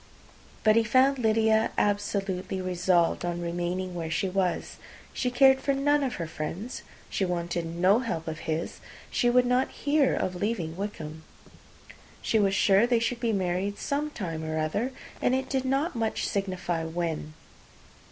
But 0.63 0.75
he 0.75 0.83
found 0.83 1.19
Lydia 1.19 1.69
absolutely 1.77 2.59
resolved 2.59 3.23
on 3.23 3.39
remaining 3.39 3.93
where 3.93 4.09
she 4.09 4.27
was. 4.27 4.77
She 5.13 5.29
cared 5.29 5.61
for 5.61 5.75
none 5.75 6.01
of 6.01 6.15
her 6.15 6.25
friends; 6.25 6.81
she 7.07 7.23
wanted 7.23 7.67
no 7.67 7.99
help 7.99 8.27
of 8.27 8.39
his; 8.49 8.79
she 9.11 9.29
would 9.29 9.45
not 9.45 9.69
hear 9.69 10.15
of 10.15 10.33
leaving 10.33 10.75
Wickham. 10.75 11.21
She 12.19 12.39
was 12.39 12.55
sure 12.55 12.87
they 12.87 12.97
should 12.97 13.19
be 13.19 13.31
married 13.31 13.77
some 13.77 14.09
time 14.09 14.43
or 14.43 14.57
other, 14.57 14.91
and 15.21 15.35
it 15.35 15.47
did 15.51 15.65
not 15.65 15.95
much 15.95 16.27
signify 16.27 16.83
when. 16.83 17.35